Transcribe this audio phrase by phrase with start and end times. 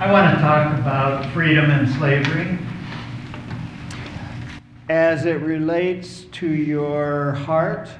[0.00, 2.56] I want to talk about freedom and slavery
[4.88, 7.90] as it relates to your heart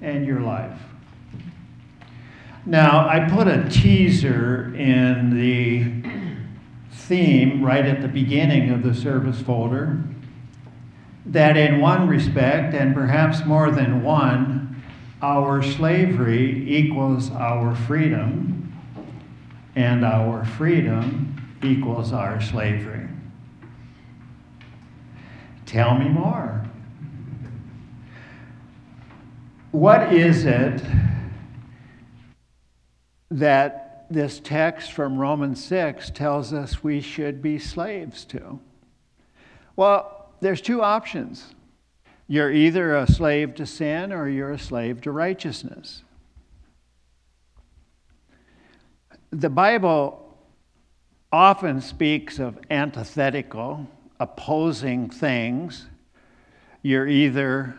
[0.00, 0.80] and your life.
[2.64, 6.10] Now, I put a teaser in the
[6.90, 9.98] theme right at the beginning of the service folder
[11.26, 14.82] that, in one respect, and perhaps more than one,
[15.20, 18.55] our slavery equals our freedom,
[19.76, 23.06] and our freedom equals our slavery.
[25.66, 26.64] Tell me more.
[29.72, 30.82] What is it
[33.30, 38.58] that this text from Romans 6 tells us we should be slaves to?
[39.74, 41.54] Well, there's two options.
[42.26, 46.02] You're either a slave to sin or you're a slave to righteousness.
[49.30, 50.22] The Bible
[51.32, 53.86] often speaks of antithetical,
[54.20, 55.86] opposing things.
[56.82, 57.76] You're either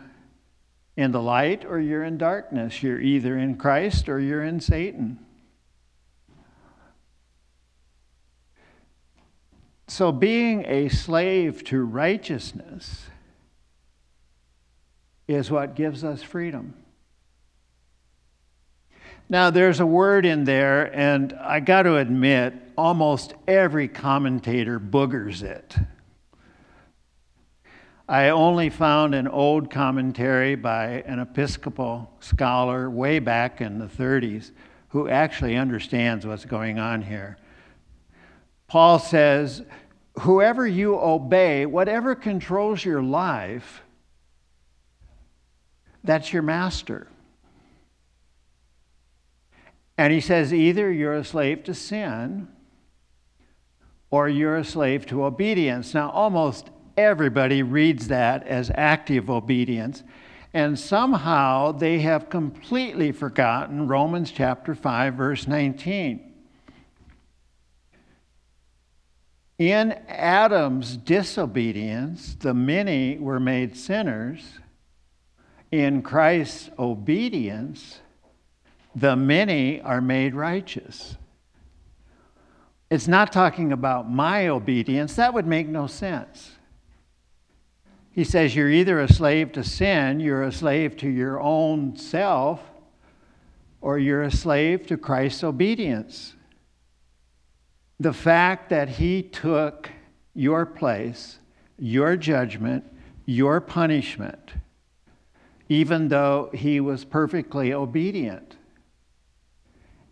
[0.96, 2.82] in the light or you're in darkness.
[2.82, 5.18] You're either in Christ or you're in Satan.
[9.86, 13.06] So, being a slave to righteousness
[15.26, 16.74] is what gives us freedom.
[19.30, 25.42] Now, there's a word in there, and I got to admit, almost every commentator boogers
[25.42, 25.76] it.
[28.08, 34.52] I only found an old commentary by an Episcopal scholar way back in the 30s
[34.88, 37.36] who actually understands what's going on here.
[38.66, 39.62] Paul says,
[40.20, 43.82] Whoever you obey, whatever controls your life,
[46.02, 47.08] that's your master.
[49.98, 52.46] And he says, either you're a slave to sin
[54.10, 55.92] or you're a slave to obedience.
[55.92, 60.04] Now, almost everybody reads that as active obedience,
[60.54, 66.24] and somehow they have completely forgotten Romans chapter 5, verse 19.
[69.58, 74.60] In Adam's disobedience, the many were made sinners.
[75.72, 77.98] In Christ's obedience,
[79.00, 81.16] the many are made righteous.
[82.90, 85.14] It's not talking about my obedience.
[85.16, 86.52] That would make no sense.
[88.10, 92.60] He says you're either a slave to sin, you're a slave to your own self,
[93.80, 96.34] or you're a slave to Christ's obedience
[98.00, 99.90] the fact that he took
[100.34, 101.38] your place,
[101.78, 102.84] your judgment,
[103.26, 104.52] your punishment,
[105.68, 108.56] even though he was perfectly obedient.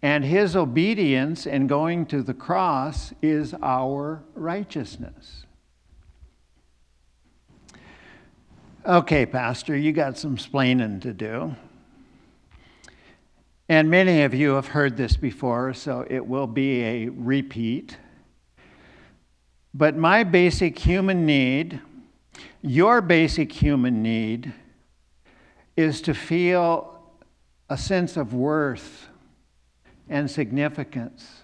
[0.06, 5.46] And his obedience in going to the cross is our righteousness.
[8.86, 11.56] Okay, Pastor, you got some splaining to do.
[13.68, 17.96] And many of you have heard this before, so it will be a repeat.
[19.74, 21.80] But my basic human need,
[22.62, 24.54] your basic human need,
[25.76, 26.96] is to feel
[27.68, 29.08] a sense of worth
[30.08, 31.42] and significance,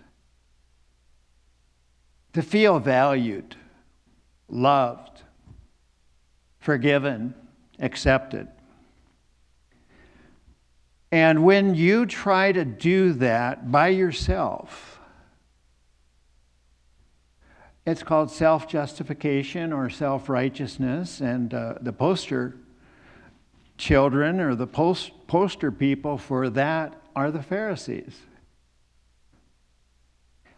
[2.33, 3.56] to feel valued,
[4.49, 5.23] loved,
[6.61, 7.34] forgiven,
[7.78, 8.49] accepted.
[11.11, 15.00] And when you try to do that by yourself,
[17.84, 21.21] it's called self justification or self righteousness.
[21.21, 22.56] And uh, the poster
[23.77, 28.17] children or the post- poster people for that are the Pharisees.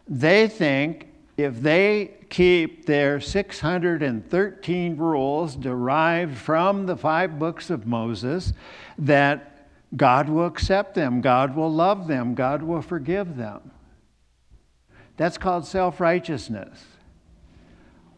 [0.07, 1.07] They think
[1.37, 8.53] if they keep their 613 rules derived from the five books of Moses,
[8.97, 13.71] that God will accept them, God will love them, God will forgive them.
[15.17, 16.83] That's called self righteousness.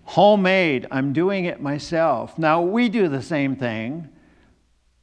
[0.03, 2.37] Homemade, I'm doing it myself.
[2.39, 4.07] Now, we do the same thing.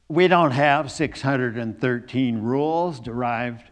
[0.07, 3.63] We don't have 613 rules derived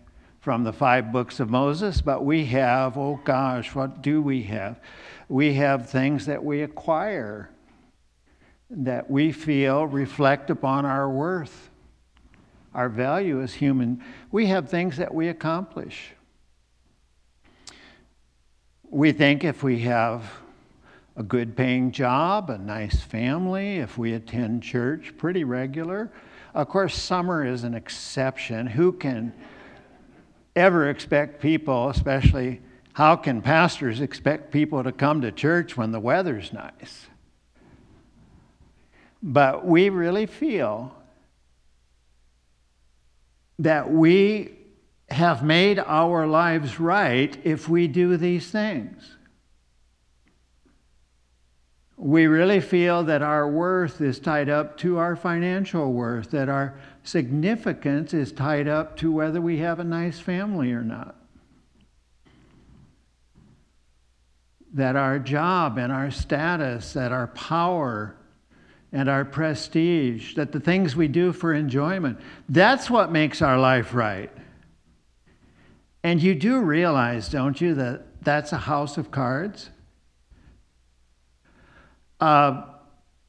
[0.44, 4.78] from the five books of Moses, but we have, oh gosh, what do we have?
[5.30, 7.50] We have things that we acquire
[8.70, 11.70] that we feel reflect upon our worth
[12.74, 16.12] our value as human, we have things that we accomplish.
[18.90, 20.30] We think if we have
[21.16, 26.12] a good paying job, a nice family, if we attend church pretty regular,
[26.54, 28.68] of course, summer is an exception.
[28.68, 29.34] Who can
[30.56, 32.62] ever expect people, especially
[32.94, 37.08] How can pastors expect people to come to church when the weather's nice?
[39.22, 40.96] But we really feel
[43.58, 44.52] that we
[45.10, 49.16] have made our lives right if we do these things.
[51.98, 56.76] We really feel that our worth is tied up to our financial worth, that our
[57.04, 61.16] significance is tied up to whether we have a nice family or not.
[64.74, 68.16] That our job and our status, that our power
[68.92, 72.20] and our prestige, that the things we do for enjoyment,
[72.50, 74.32] that's what makes our life right.
[76.04, 79.70] And you do realize, don't you, that that's a house of cards?
[82.20, 82.73] Uh,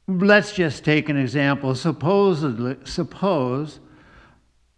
[0.07, 1.75] let's just take an example.
[1.75, 3.79] Supposedly, suppose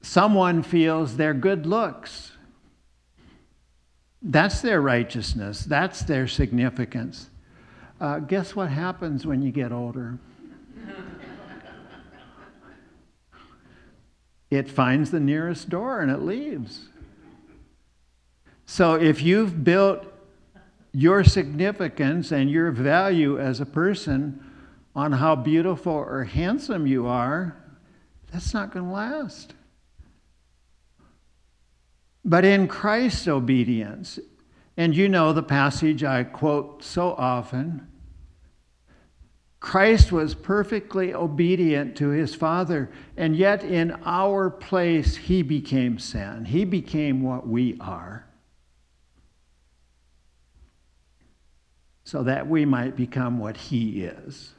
[0.01, 2.31] someone feels their good looks.
[4.21, 5.63] That's their righteousness.
[5.63, 7.29] That's their significance.
[7.99, 10.19] Uh, guess what happens when you get older?
[14.49, 16.87] it finds the nearest door and it leaves.
[18.65, 20.05] So if you've built
[20.93, 24.43] your significance and your value as a person
[24.97, 27.55] on how beautiful or handsome you are,
[28.33, 29.53] that's not going to last.
[32.25, 34.17] But in Christ's obedience,
[34.75, 37.87] and you know the passage I quote so often
[39.59, 46.45] Christ was perfectly obedient to his Father, and yet in our place, he became sin.
[46.45, 48.23] He became what we are.
[52.03, 54.53] so that we might become what He is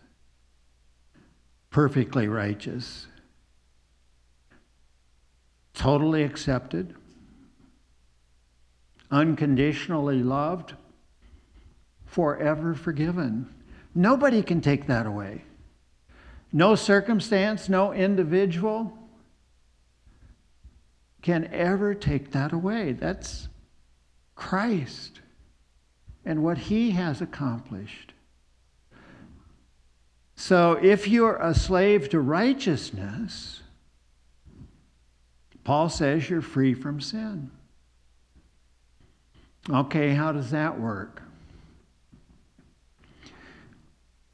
[1.71, 3.07] perfectly righteous,
[5.75, 6.95] totally accepted,
[9.11, 10.75] unconditionally loved,
[12.07, 13.53] forever forgiven.
[13.95, 15.45] Nobody can take that away.
[16.53, 18.97] No circumstance, no individual
[21.21, 22.93] can ever take that away.
[22.93, 23.49] That's
[24.35, 25.21] Christ
[26.25, 28.13] and what he has accomplished.
[30.39, 33.61] So if you're a slave to righteousness,
[35.65, 37.51] Paul says you're free from sin.
[39.69, 41.23] Okay, how does that work?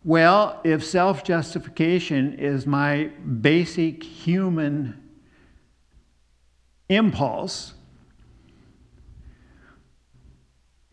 [0.05, 3.05] Well, if self justification is my
[3.41, 5.03] basic human
[6.91, 7.73] impulse,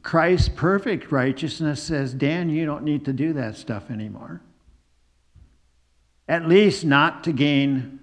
[0.03, 4.41] Christ's perfect righteousness says, Dan, you don't need to do that stuff anymore.
[6.31, 7.99] At least not to gain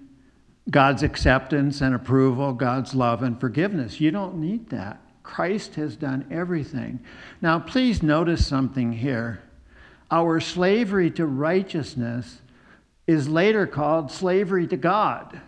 [0.69, 3.99] God's acceptance and approval, God's love and forgiveness.
[3.99, 5.01] You don't need that.
[5.23, 6.99] Christ has done everything.
[7.41, 9.41] Now, please notice something here.
[10.11, 12.41] Our slavery to righteousness
[13.07, 15.41] is later called slavery to God.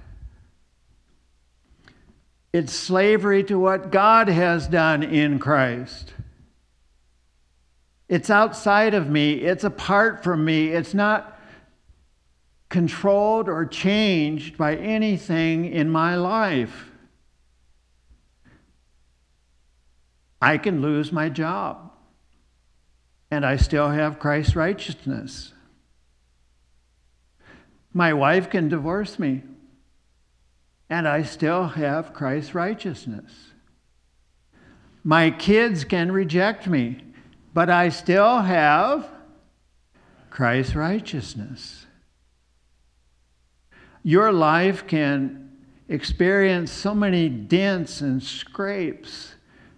[2.51, 6.15] It's slavery to what God has done in Christ.
[8.09, 11.37] It's outside of me, it's apart from me, it's not
[12.71, 16.89] controlled or changed by anything in my life.
[20.41, 21.91] I can lose my job,
[23.29, 25.51] and I still have Christ's righteousness.
[27.93, 29.43] My wife can divorce me,
[30.89, 33.51] and I still have Christ's righteousness.
[35.03, 37.03] My kids can reject me,
[37.53, 39.09] but I still have
[40.29, 41.85] Christ's righteousness.
[44.03, 45.51] Your life can
[45.89, 49.35] experience so many dents and scrapes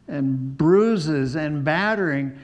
[0.07, 2.37] and bruises and battering,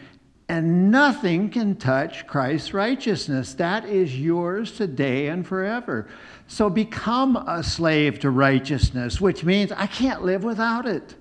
[0.47, 3.53] and nothing can touch Christ's righteousness.
[3.53, 6.07] That is yours today and forever.
[6.47, 11.15] So become a slave to righteousness, which means I can't live without it.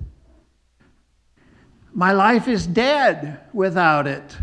[1.92, 4.36] My life is dead without it.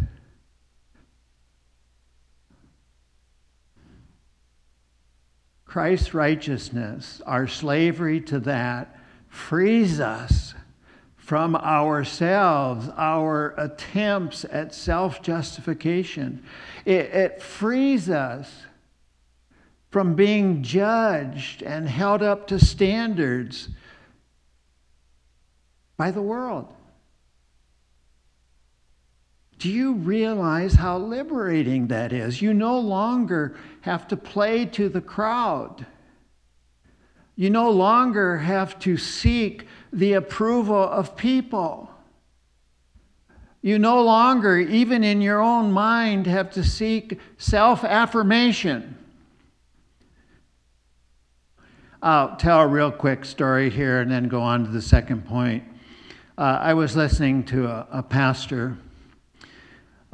[5.76, 10.54] Christ's righteousness, our slavery to that, frees us
[11.18, 16.46] from ourselves, our attempts at self justification.
[16.86, 18.50] It, it, frees us
[19.90, 23.68] from being judged and held up to standards
[25.98, 26.74] by the world.
[29.58, 32.42] Do you realize how liberating that is?
[32.42, 35.86] You no longer have to play to the crowd.
[37.36, 41.90] You no longer have to seek the approval of people.
[43.62, 48.98] You no longer, even in your own mind, have to seek self affirmation.
[52.02, 55.64] I'll tell a real quick story here and then go on to the second point.
[56.38, 58.78] Uh, I was listening to a, a pastor,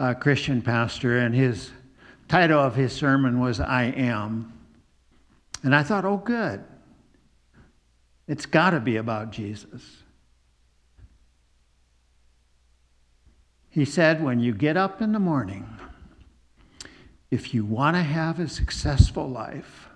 [0.02, 1.70] a Christian pastor, and his
[2.28, 4.52] title of his sermon was I Am.
[5.62, 6.64] And I thought, oh, good.
[8.28, 9.98] It's got to be about Jesus.
[13.70, 15.70] He said, when you get up in the morning,
[17.30, 19.88] if you want to have a successful life,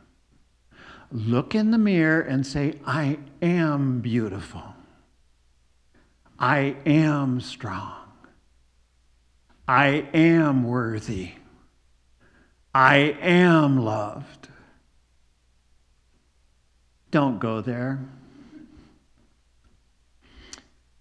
[1.11, 4.75] look in the mirror and say, I am beautiful.
[6.37, 8.04] I am strong.
[9.67, 11.31] I am worthy.
[12.73, 14.49] I am loved.
[17.09, 17.99] Don't go there.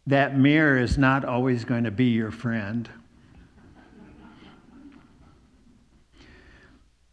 [0.06, 2.88] That mirror is not always going to be your friend.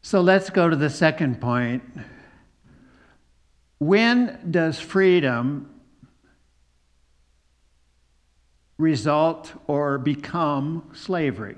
[0.01, 1.83] So let's go to the second point.
[3.77, 5.80] When does freedom
[8.81, 11.55] result or become slavery?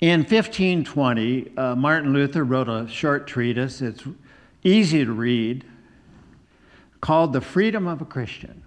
[0.00, 3.82] In 1520, uh, Martin Luther wrote a short treatise.
[3.82, 4.04] It's
[4.62, 5.64] easy to read,
[7.00, 8.62] called The Freedom of a Christian.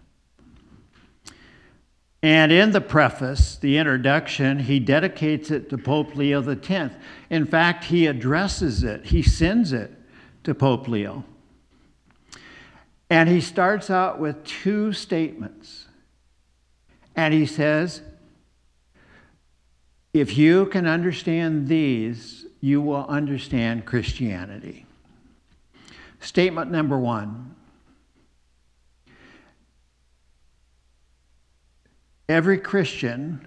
[2.24, 6.94] And in the preface, the introduction, he dedicates it to Pope Leo X.
[7.30, 9.92] In fact, he addresses it, he sends it
[10.44, 11.24] to Pope Leo.
[13.12, 15.88] And he starts out with two statements.
[17.14, 18.02] And he says,
[20.14, 24.86] if you can understand these, you will understand Christianity.
[26.22, 27.54] Statement number one
[32.30, 33.46] Every Christian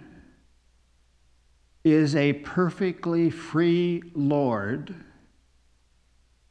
[1.84, 4.94] is a perfectly free Lord,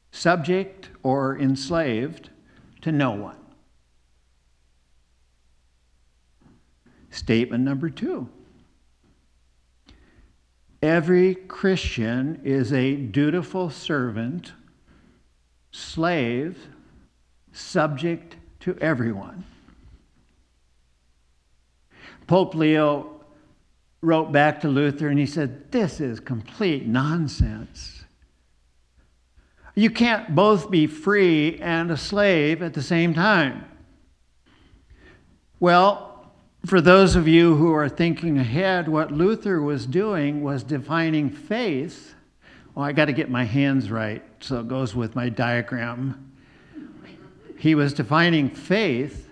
[0.09, 2.31] subject or enslaved
[2.83, 3.37] to no one.
[7.09, 8.29] Statement number two
[10.81, 14.51] Every Christian is a dutiful servant
[15.71, 16.67] slave,
[17.53, 19.45] subject to everyone.
[22.27, 23.21] Pope Leo
[24.01, 28.02] wrote back to Luther and he said, This is complete nonsense.
[29.75, 33.65] You can't both be free and a slave at the same time.
[35.59, 36.31] Well,
[36.65, 42.13] for those of you who are thinking ahead, what Luther was doing was defining faith
[42.75, 46.31] well, I got to get my hands right, so it goes with my diagram.
[47.57, 49.29] He was defining faith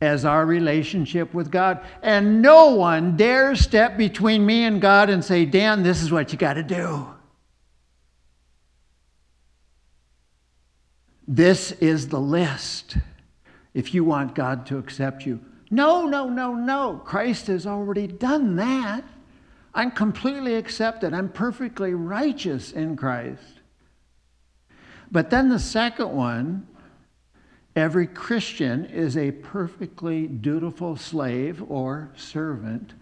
[0.00, 1.80] as our relationship with God.
[2.02, 6.32] And no one dares step between me and God and say, Dan, this is what
[6.32, 7.06] you got to do.
[11.32, 12.96] This is the list
[13.72, 15.38] if you want God to accept you.
[15.70, 17.00] No, no, no, no.
[17.04, 19.04] Christ has already done that.
[19.72, 21.14] I'm completely accepted.
[21.14, 23.60] I'm perfectly righteous in Christ.
[25.12, 26.66] But then the second one
[27.76, 32.94] every Christian is a perfectly dutiful slave or servant,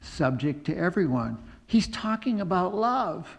[0.00, 1.38] subject to everyone.
[1.68, 3.38] He's talking about love.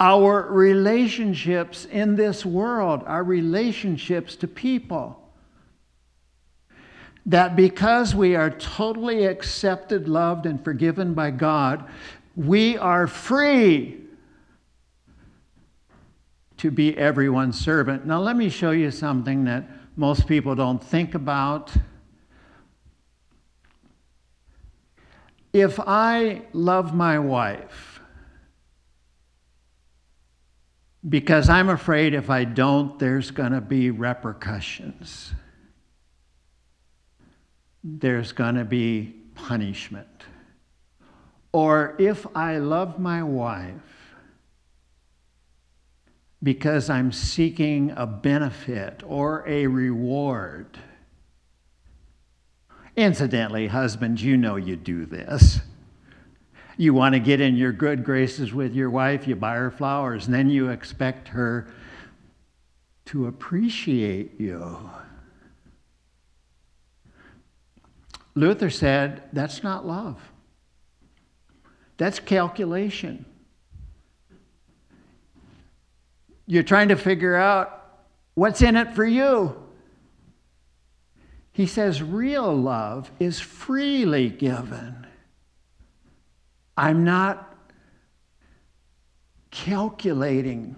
[0.00, 5.28] Our relationships in this world, our relationships to people
[7.26, 11.84] that because we are totally accepted, loved, and forgiven by God,
[12.36, 14.00] we are free
[16.56, 18.06] to be everyone's servant.
[18.06, 21.72] Now, let me show you something that most people don't think about.
[25.52, 27.97] If I love my wife,
[31.06, 35.34] because I'm afraid if I don't, there's going to be repercussions
[37.96, 40.24] there's going to be punishment.
[41.52, 44.14] Or if I love my wife
[46.42, 50.78] because I'm seeking a benefit or a reward.
[52.94, 55.60] Incidentally, husbands, you know you do this.
[56.78, 60.26] You want to get in your good graces with your wife, you buy her flowers,
[60.26, 61.66] and then you expect her
[63.06, 64.88] to appreciate you.
[68.36, 70.20] Luther said that's not love,
[71.96, 73.24] that's calculation.
[76.46, 79.60] You're trying to figure out what's in it for you.
[81.52, 85.08] He says real love is freely given.
[86.78, 87.56] I'm not
[89.50, 90.76] calculating.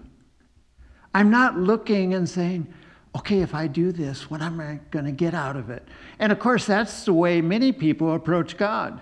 [1.13, 2.73] I'm not looking and saying,
[3.15, 5.87] okay, if I do this, what am I going to get out of it?
[6.17, 8.99] And of course, that's the way many people approach God.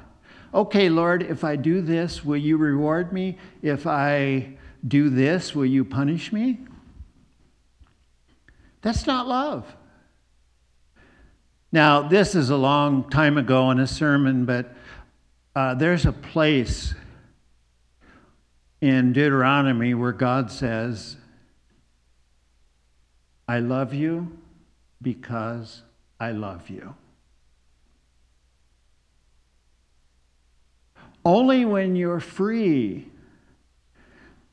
[0.54, 3.38] Okay, Lord, if I do this, will you reward me?
[3.62, 6.60] If I do this, will you punish me?
[8.82, 9.74] That's not love.
[11.72, 14.76] Now, this is a long time ago in a sermon, but
[15.60, 16.94] uh, there's a place
[18.80, 21.18] in Deuteronomy where God says,
[23.46, 24.40] I love you
[25.02, 25.82] because
[26.18, 26.96] I love you.
[31.26, 33.10] Only when you're free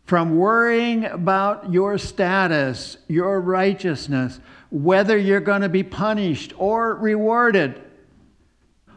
[0.06, 7.80] from worrying about your status, your righteousness, whether you're going to be punished or rewarded.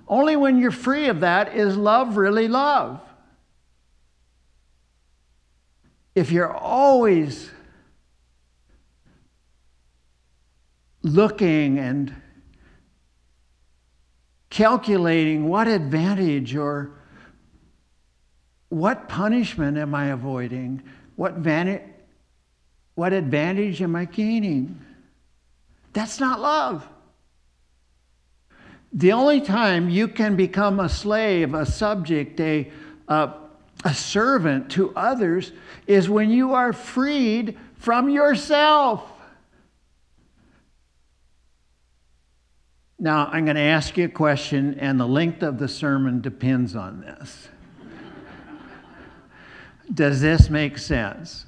[0.09, 2.99] Only when you're free of that is love really love.
[6.15, 7.51] If you're always
[11.03, 12.13] looking and
[14.49, 16.91] calculating what advantage or
[18.69, 20.81] what punishment am I avoiding?
[21.15, 21.81] What, van-
[22.95, 24.83] what advantage am I gaining?
[25.93, 26.87] That's not love.
[28.91, 32.71] The only time you can become a slave, a subject, a,
[33.07, 33.33] a,
[33.83, 35.51] a servant to others
[35.85, 39.03] is when you are freed from yourself.
[42.97, 46.75] Now, I'm going to ask you a question, and the length of the sermon depends
[46.75, 47.47] on this.
[49.93, 51.45] Does this make sense?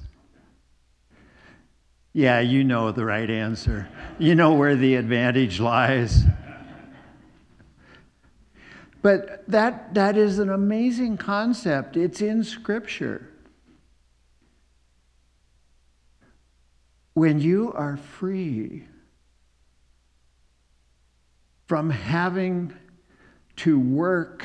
[2.14, 3.88] Yeah, you know the right answer.
[4.18, 6.24] You know where the advantage lies.
[9.02, 11.96] But that, that is an amazing concept.
[11.96, 13.28] It's in Scripture.
[17.14, 18.86] When you are free
[21.66, 22.72] from having
[23.56, 24.44] to work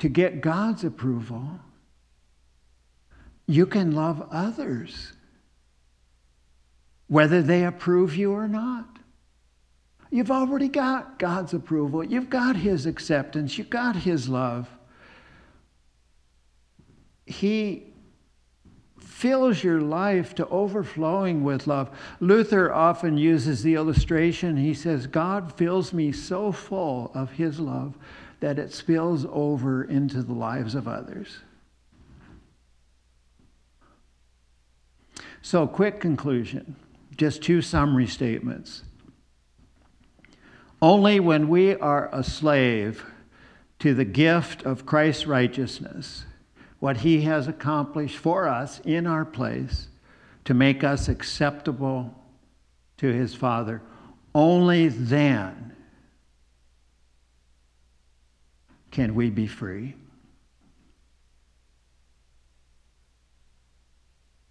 [0.00, 1.60] to get God's approval,
[3.46, 5.12] you can love others,
[7.06, 8.98] whether they approve you or not.
[10.12, 14.68] You've already got God's approval, you've got His acceptance, you've got His love.
[17.24, 17.86] He
[18.98, 21.88] fills your life to overflowing with love.
[22.20, 24.58] Luther often uses the illustration.
[24.58, 27.96] He says, God fills me so full of his love
[28.40, 31.38] that it spills over into the lives of others.
[35.40, 36.76] So, quick conclusion
[37.16, 38.82] just two summary statements.
[40.82, 43.06] Only when we are a slave
[43.78, 46.24] to the gift of Christ's righteousness
[46.80, 49.86] what he has accomplished for us in our place
[50.44, 52.12] to make us acceptable
[52.96, 53.80] to his Father.
[54.34, 55.76] Only then
[58.90, 59.94] can we be free.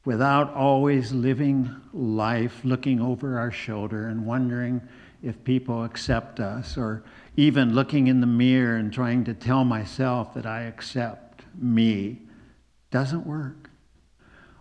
[0.06, 4.82] Without always living life looking over our shoulder and wondering
[5.24, 7.04] if people accept us, or
[7.38, 12.22] even looking in the mirror and trying to tell myself that I accept me
[12.90, 13.70] doesn't work.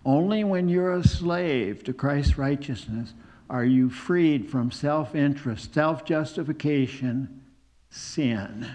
[0.05, 3.15] Only when you're a slave to Christ's righteousness
[3.49, 7.43] are you freed from self interest, self justification,
[7.91, 8.67] sin.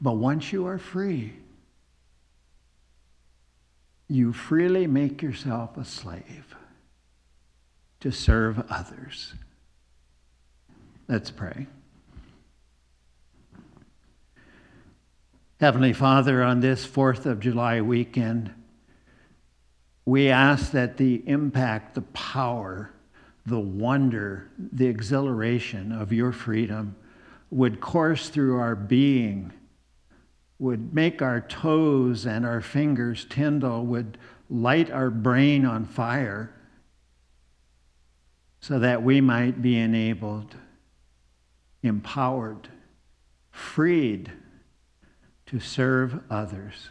[0.00, 1.34] But once you are free,
[4.08, 6.56] you freely make yourself a slave
[8.06, 9.34] to serve others.
[11.08, 11.66] Let's pray.
[15.58, 18.54] Heavenly Father, on this 4th of July weekend,
[20.04, 22.92] we ask that the impact, the power,
[23.44, 26.94] the wonder, the exhilaration of your freedom
[27.50, 29.52] would course through our being,
[30.60, 34.16] would make our toes and our fingers tingle, would
[34.48, 36.52] light our brain on fire,
[38.60, 40.56] so that we might be enabled,
[41.82, 42.68] empowered,
[43.50, 44.32] freed
[45.46, 46.90] to serve others.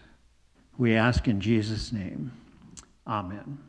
[0.77, 2.31] We ask in Jesus' name.
[3.07, 3.64] Amen.